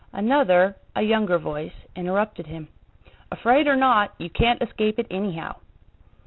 [0.13, 2.69] Another, a younger voice, interrupted him:
[3.31, 5.57] "Afraid or not, you can't escape it anyhow."